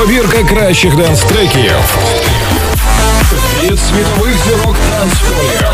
[0.00, 1.74] Добірка кращих денс-треків
[3.62, 5.64] від світових зірок танцполів.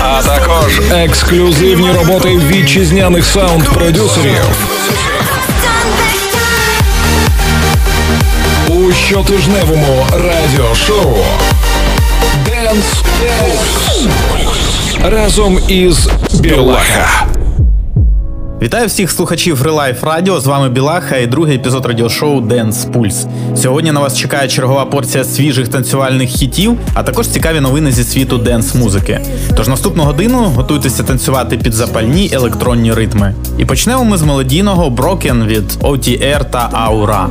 [0.00, 4.44] А також ексклюзивні роботи вітчизняних саунд-продюсерів.
[8.68, 11.16] У щотижневому радіошоу
[12.48, 14.08] Dance Pulse
[15.10, 17.27] разом із Білаха.
[18.62, 20.40] Вітаю всіх слухачів Relife Radio.
[20.40, 23.26] З вами Білаха і другий епізод радіошоу Dance Pulse.
[23.56, 28.38] Сьогодні на вас чекає чергова порція свіжих танцювальних хітів, а також цікаві новини зі світу
[28.38, 29.20] dance-музики.
[29.56, 33.34] Тож наступну годину готуйтеся танцювати під запальні електронні ритми.
[33.58, 37.26] І почнемо ми з мелодійного Broken від OTR та Aura.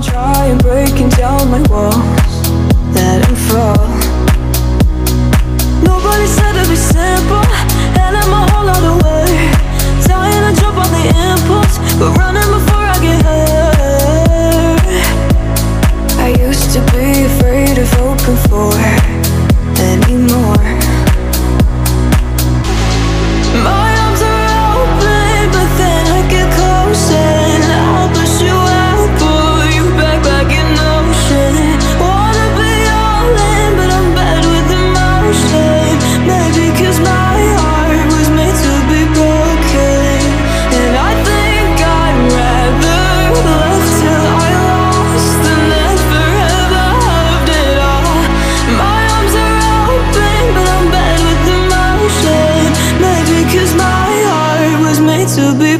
[12.05, 14.81] Running before I get hurt.
[16.20, 18.71] I used to be afraid of hoping for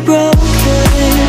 [0.06, 1.27] broken.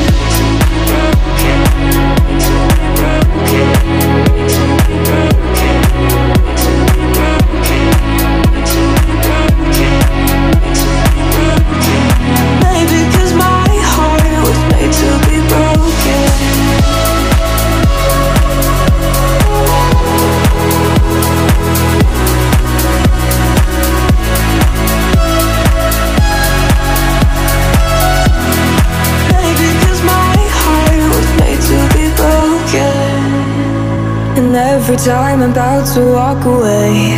[35.05, 37.14] Time I'm about to walk away,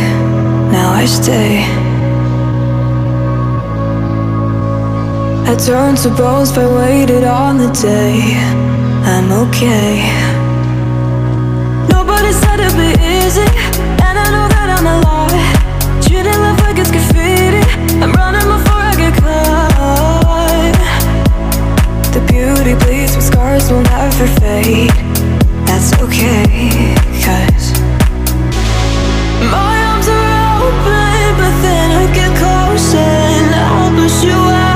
[0.71, 1.65] now I stay.
[5.49, 8.21] I turn to boast I waited on the day
[9.03, 9.97] I'm okay.
[11.89, 13.47] Nobody said it'd be easy,
[14.05, 15.41] and I know that I'm a lie.
[16.05, 17.63] Treating love like it's graffiti.
[17.97, 20.75] I'm running before I get caught.
[22.13, 24.93] The beauty bleeds, but scars will never fade.
[25.65, 26.93] That's okay,
[34.01, 34.70] push you out,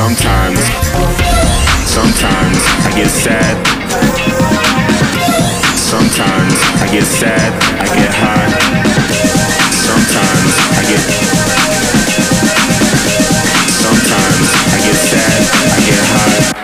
[0.00, 0.60] Sometimes.
[1.84, 3.56] Sometimes I get sad.
[5.76, 7.52] Sometimes I get sad.
[7.78, 8.50] I get high.
[9.70, 11.04] Sometimes I get.
[13.68, 15.40] Sometimes I get sad.
[15.68, 16.59] I get high.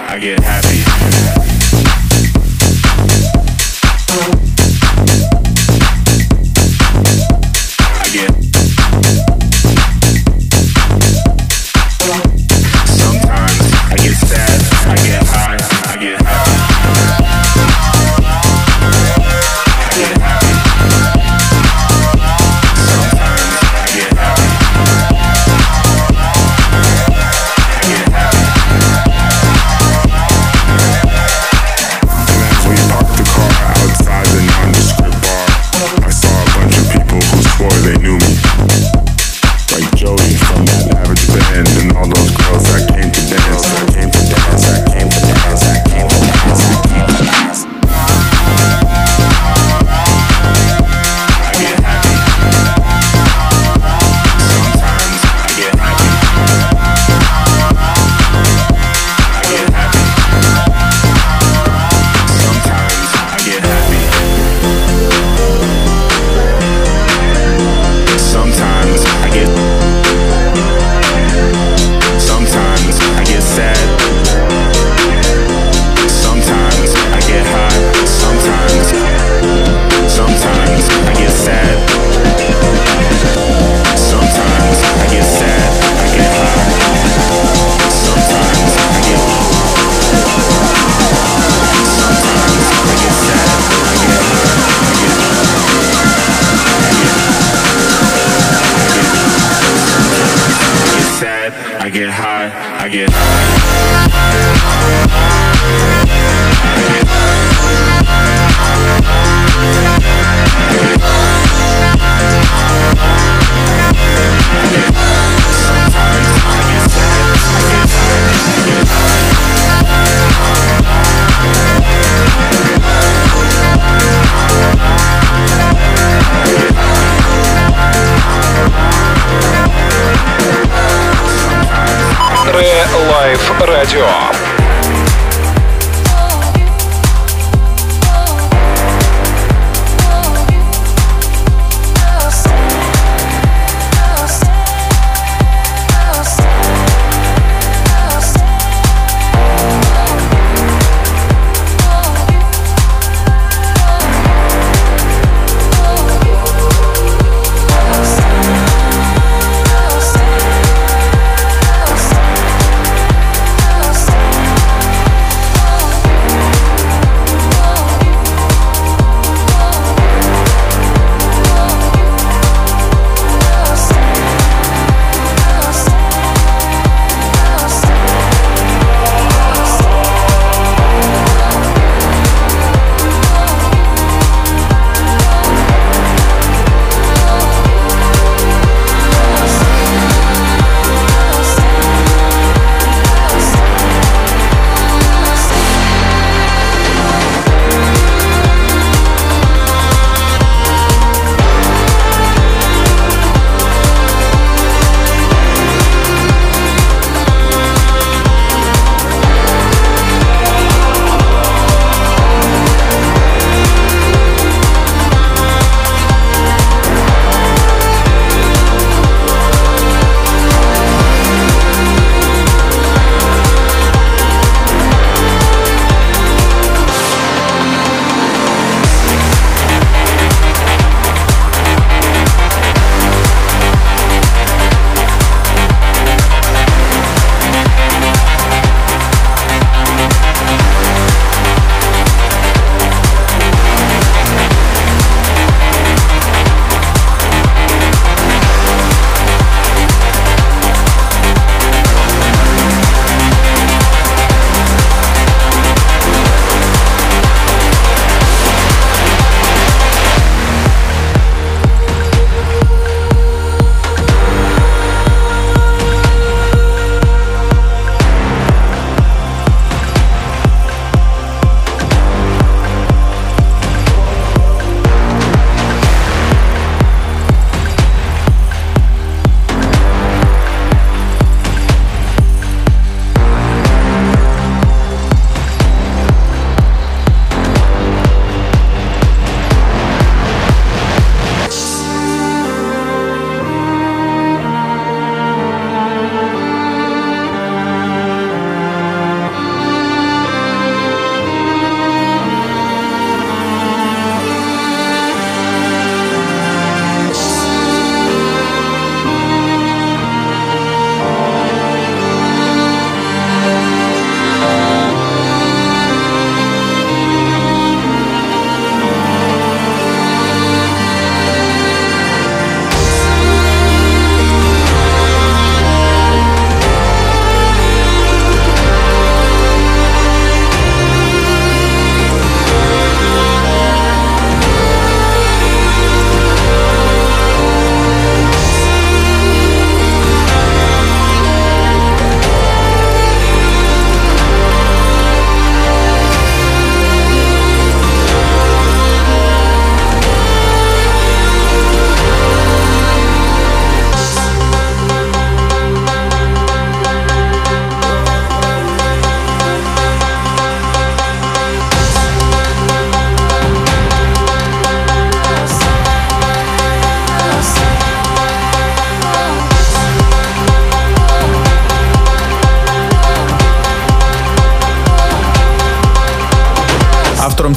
[132.55, 134.07] Ре Лайф Радіо.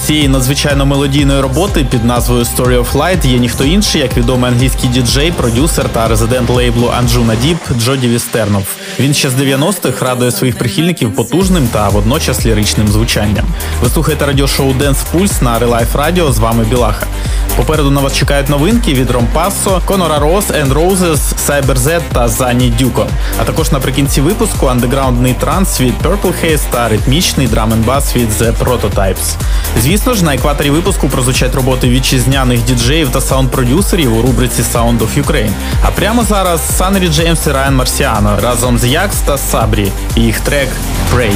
[0.10, 4.90] Цієї надзвичайно мелодійної роботи під назвою Story of Light є ніхто інший, як відомий англійський
[4.90, 8.64] діджей, продюсер та резидент лейблу Anjunadeep Jody Wisternoff.
[9.00, 13.46] Він ще з 90-х радує своїх прихильників потужним та водночас ліричним звучанням.
[13.82, 17.08] Ви слухаєте радіошоу Dance Pulse на Relife Radio, З вами Білаха.
[17.60, 22.70] Попереду на вас чекають новинки від Rompasso, Конора Рос, End Roses, Cyber Z та Зані
[22.70, 23.08] Дюко.
[23.42, 28.30] А також наприкінці випуску андеграундний транс від Purple Haze та ритмічний drum n bass від
[28.32, 29.36] The Prototypes.
[29.82, 35.24] Звісно ж, на екваторі випуску прозвучать роботи вітчизняних діджеїв та саунд-продюсерів у рубриці Sound of
[35.24, 35.52] Ukraine.
[35.84, 40.40] А прямо зараз Санрі Джеймс і Райан Марсіано разом з Якс та Сабрі і їх
[40.40, 40.70] трек
[41.16, 41.34] Pray.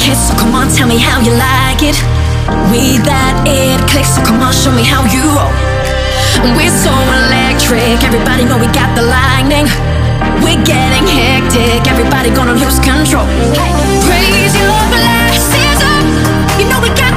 [0.00, 1.98] So come on, tell me how you like it.
[2.72, 5.52] We that it clicks, so come on, show me how you roll.
[6.56, 9.68] We're so electric, everybody know we got the lightning.
[10.40, 13.26] We're getting hectic, everybody gonna lose control.
[14.08, 16.04] Raise your glasses up,
[16.58, 17.11] you know we got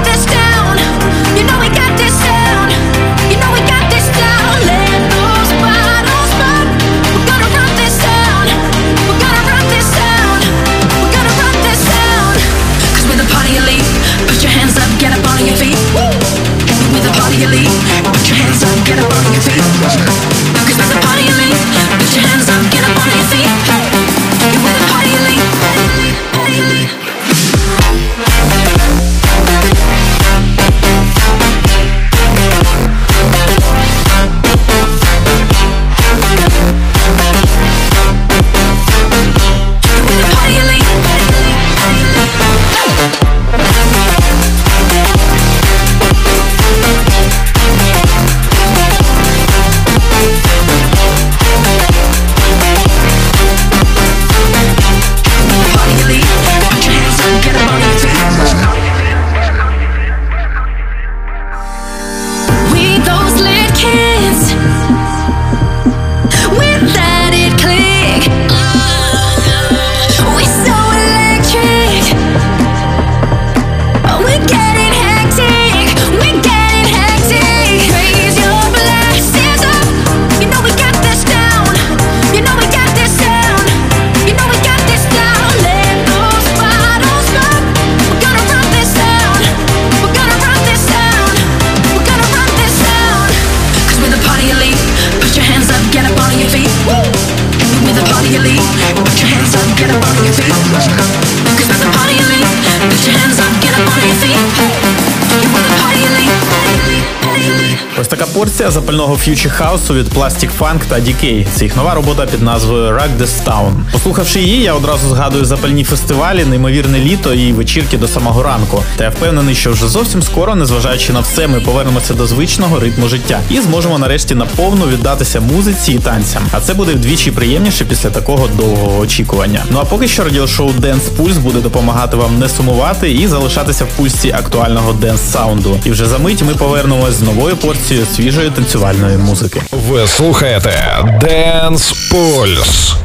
[108.46, 111.48] Порція запального ф'ючі хаусу від Plastic Funk та DK.
[111.56, 113.72] Це їх нова робота під назвою Rock This Town.
[113.92, 118.84] Послухавши її, я одразу згадую запальні фестивалі, неймовірне літо і вечірки до самого ранку.
[118.98, 123.08] Та я впевнений, що вже зовсім скоро, незважаючи на все, ми повернемося до звичного ритму
[123.08, 126.44] життя і зможемо нарешті наповну віддатися музиці і танцям.
[126.52, 129.64] А це буде вдвічі приємніше після такого довгого очікування.
[129.70, 133.88] Ну а поки що радіошоу Dance Pulse буде допомагати вам не сумувати і залишатися в
[133.88, 135.80] пульсі актуального денс саунду.
[135.86, 139.62] І вже за мить ми повернемось з новою порцією свіжої танцювальної музики.
[139.72, 142.96] Ви слухаєте Dance Pulse.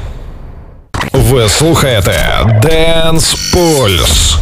[1.13, 4.37] Ви слухаєте Dance Pulse.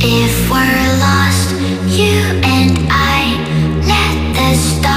[0.00, 1.48] If we're lost,
[1.98, 2.16] you
[2.56, 2.72] and
[3.18, 3.22] I,
[3.90, 4.91] let the stars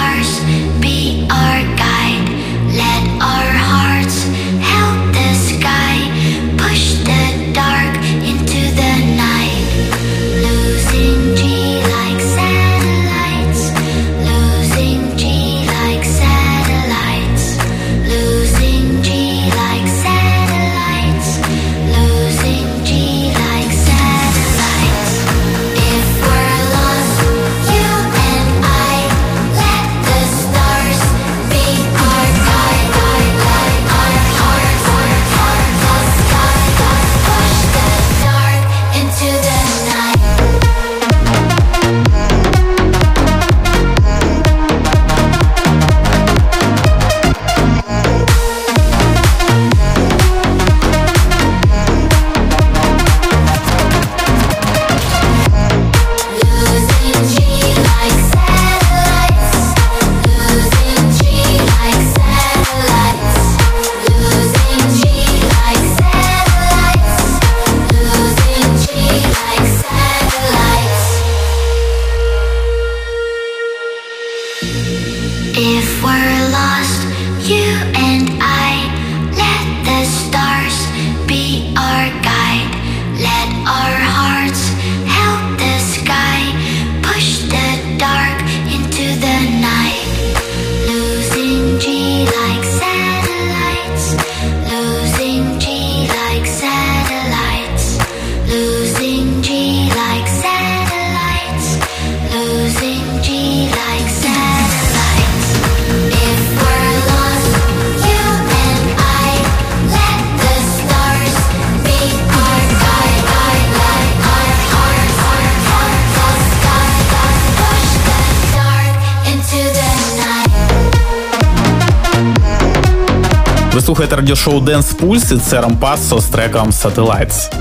[124.25, 127.51] радіошоу Dance Pulse і це Рампасо з треком Satellites.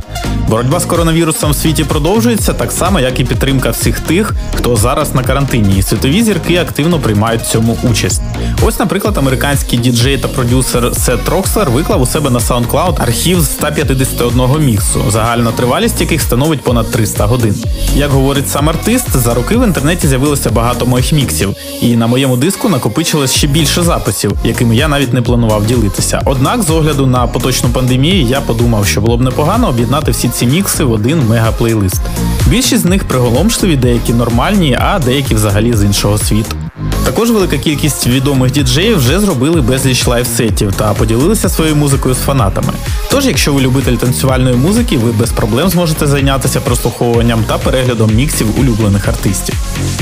[0.48, 5.14] Боротьба з коронавірусом в світі продовжується так само, як і підтримка всіх тих, хто зараз
[5.14, 8.22] на карантині, і світові зірки активно приймають цьому участь.
[8.66, 13.50] Ось, наприклад, американський діджей та продюсер Сет Рокслер виклав у себе на SoundCloud архів з
[13.50, 17.54] 151 міксу, загальна тривалість яких становить понад 300 годин.
[17.96, 22.36] Як говорить сам артист, за роки в інтернеті з'явилося багато моїх міксів, і на моєму
[22.36, 26.22] диску накопичилось ще більше записів, якими я навіть не планував ділитися.
[26.24, 30.46] Однак, з огляду на поточну пандемію, я подумав, що було б непогано об'єднати всі ці
[30.46, 32.00] мікси в один мегаплейлист.
[32.46, 36.56] Більшість з них приголомшливі, деякі нормальні, а деякі взагалі з іншого світу.
[37.04, 42.72] Також велика кількість відомих діджеїв вже зробили безліч лайфсетів та поділилися своєю музикою з фанатами.
[43.10, 48.60] Тож, якщо ви любитель танцювальної музики, ви без проблем зможете зайнятися прослуховуванням та переглядом міксів
[48.60, 49.54] улюблених артистів.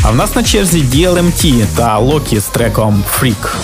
[0.02, 3.54] А в нас на черзі DLMT та Локі з треком Freak.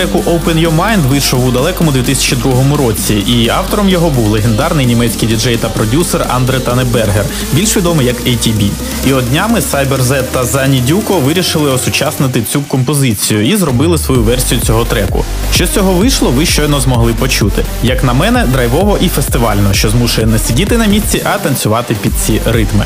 [0.00, 5.28] Треку Open Your Mind вийшов у далекому 2002 році, і автором його був легендарний німецький
[5.28, 8.70] діджей та продюсер Андре Танебергер, більш відомий як ATB.
[9.06, 14.22] І от днями Cyber Z та Зані Дюко вирішили осучаснити цю композицію і зробили свою
[14.22, 15.24] версію цього треку.
[15.54, 17.64] Що з цього вийшло, ви щойно змогли почути.
[17.82, 22.12] Як на мене, драйвово і фестивально, що змушує не сидіти на місці, а танцювати під
[22.26, 22.84] ці ритми.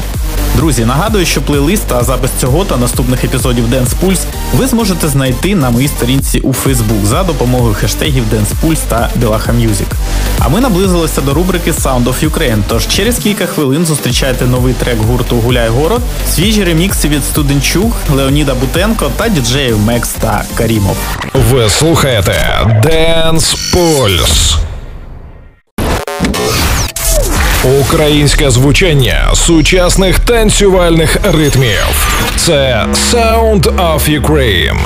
[0.56, 4.24] Друзі, нагадую, що плейлист та запис цього та наступних епізодів Dance Pulse
[4.56, 9.52] ви зможете знайти на моїй сторінці у Facebook за допомогою хештегів Dance Pulse та Білаха
[9.52, 9.86] Music.
[10.38, 14.98] А ми наблизилися до рубрики Sound of Ukraine, тож через кілька хвилин зустрічайте новий трек
[14.98, 20.96] гурту Гуляй город, свіжі ремікси від Студенчук, Леоніда Бутенко та діджеїв Мекс та Карімов.
[21.50, 24.56] Ви слухаєте Dance Pulse.
[27.80, 32.08] Українське звучання сучасних танцювальних ритмів.
[32.36, 34.78] Це Sound of Ukraine.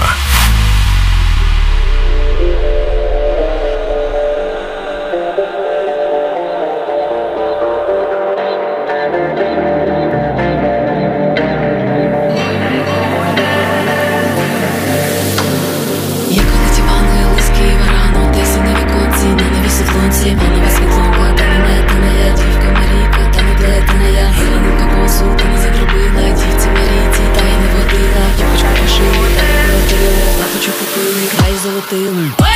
[31.90, 32.48] Taylor.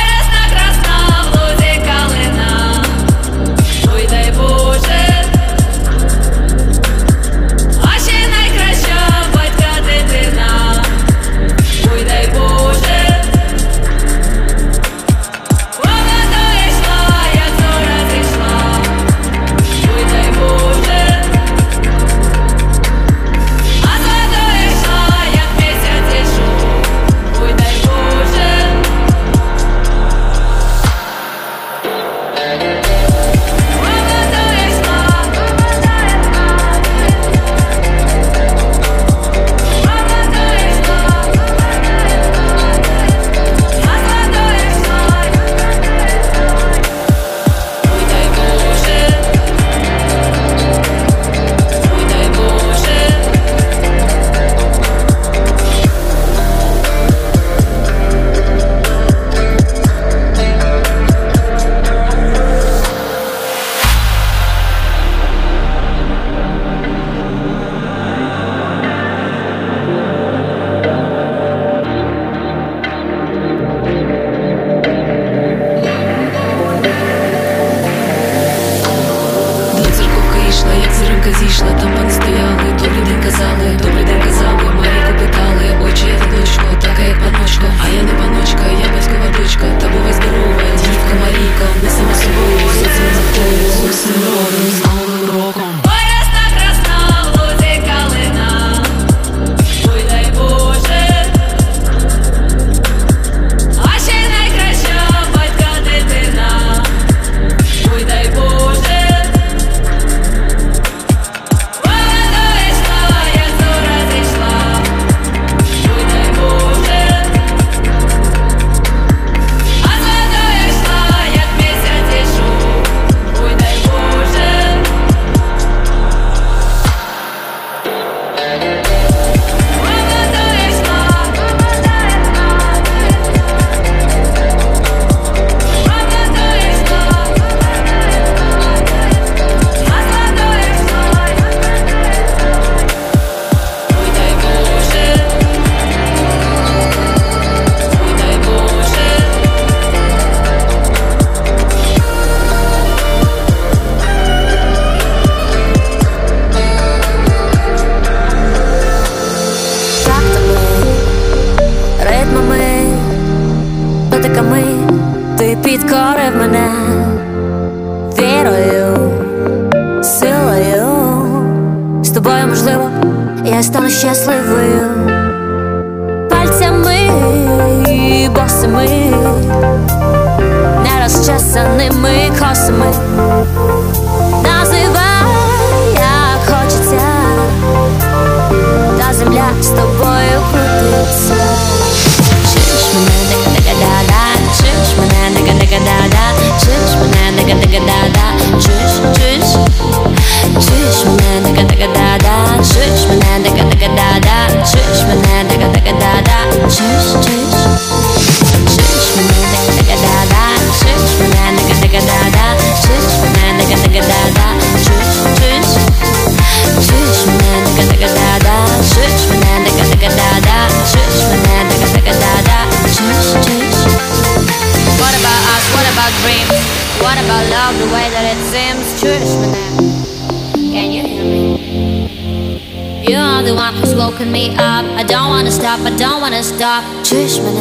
[235.72, 236.82] stop, I don't wanna stop.
[237.02, 237.60] Чуєш мене?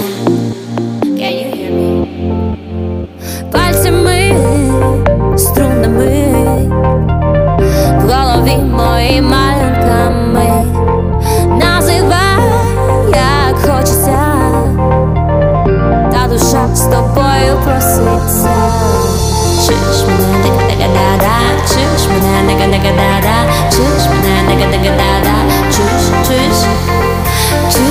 [1.20, 2.06] Can you hear me?
[3.52, 4.36] Пальцями,
[5.38, 6.26] струнами
[8.00, 10.64] в голові мої малюнками.
[11.48, 12.42] Називай,
[13.10, 14.20] як хочеться,
[16.12, 18.56] та душа з тобою проситься.
[19.66, 21.36] Чуєш мене, ника-ника-да-да,
[21.74, 23.38] чуєш мене, ника-ника-да-да,
[23.76, 25.36] чуєш мене, ника-ника-да-да,
[25.76, 26.60] чуєш, чуєш,
[27.74, 27.91] чуєш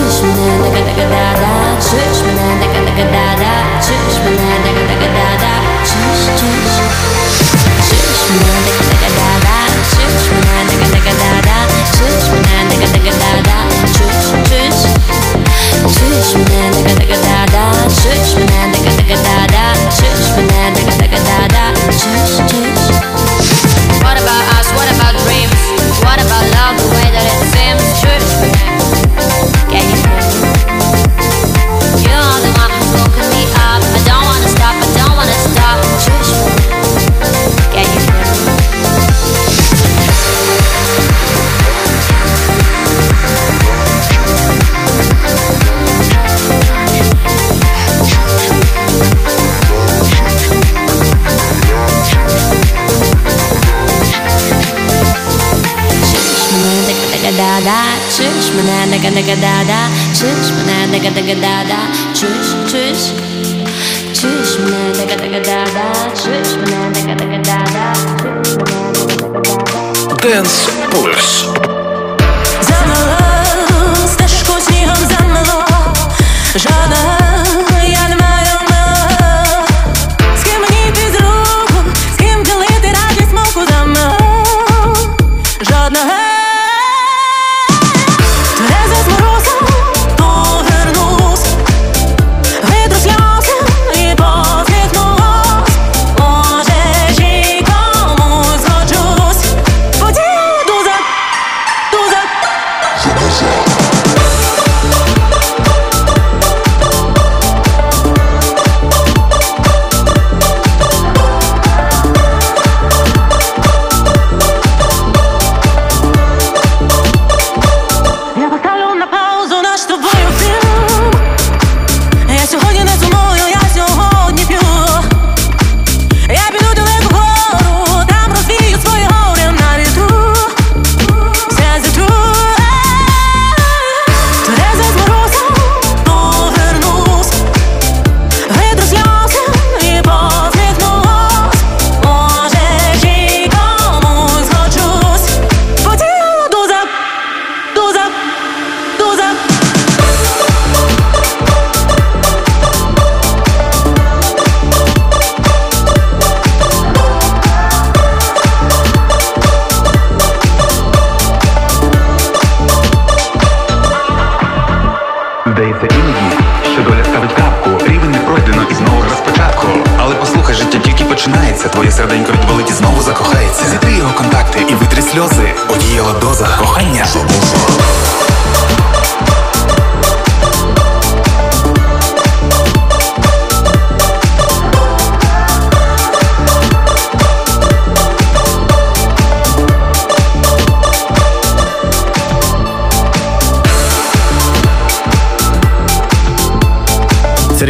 [24.04, 24.51] what about
[59.04, 59.88] мене, ника-ника-да-да,
[60.20, 61.80] чуєш мене, ника-ника-да-да,
[62.20, 62.98] чуєш, чуєш.
[64.22, 65.86] Чуєш мене, ника-ника-да-да,
[66.24, 70.16] чуєш мене, ника-ника-да-да, чуєш мене, ника-ника-да-да.
[70.24, 71.46] Денс Пульс.
[71.46, 71.61] Замело,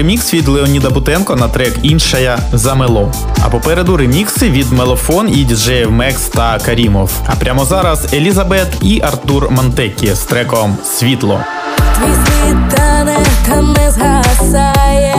[0.01, 3.11] ремікс від Леоніда Бутенко на трек Іншая замело.
[3.41, 7.11] А попереду ремікси від Мелофон і діджеїв Мекс та Карімов.
[7.27, 11.39] А прямо зараз Елізабет і Артур Монтекі з треком Світло.
[11.95, 15.15] Твій світане та не згасає,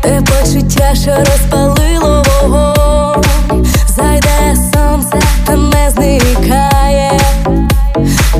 [0.00, 7.20] те почуття, що розпалило вогонь, зайде сонце та не зникає,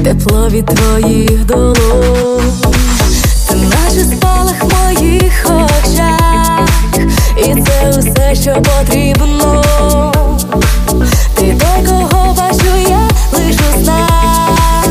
[0.04, 2.52] тепло від твоїх долонь,
[3.96, 6.68] це спалах моїх очах,
[7.36, 9.62] і це усе, що потрібно.
[11.34, 14.88] Ти той, кого бачу я лишу знак,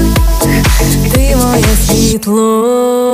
[1.14, 3.05] ти моє світло.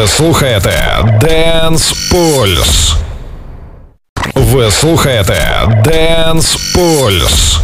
[0.00, 2.94] Ви слухаєте Dance Pulse.
[4.34, 7.58] Ви слухаєте Dance Pulse.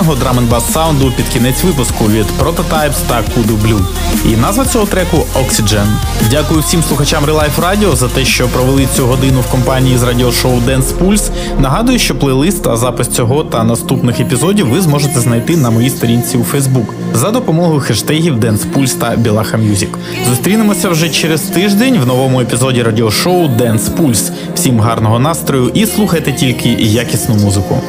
[0.00, 3.80] класичного драменбас саунду під кінець випуску від Prototypes та Kudu Blue.
[4.32, 5.86] І назва цього треку Oxygen.
[6.30, 10.60] Дякую всім слухачам Relife Radio за те, що провели цю годину в компанії з радіошоу
[10.60, 11.30] Dance Pulse.
[11.58, 16.36] Нагадую, що плейлист та запис цього та наступних епізодів ви зможете знайти на моїй сторінці
[16.36, 19.88] у Facebook за допомогою хештегів Dance Pulse та Білаха Music.
[20.28, 24.30] Зустрінемося вже через тиждень в новому епізоді радіошоу Dance Pulse.
[24.54, 27.82] Всім гарного настрою і слухайте тільки якісну музику.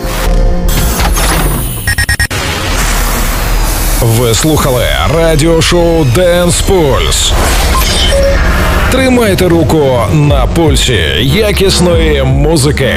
[4.01, 4.85] Ви слухали
[5.15, 7.33] радіошоу Dance Pulse.
[8.91, 12.93] Тримайте руку на пульсі якісної музики.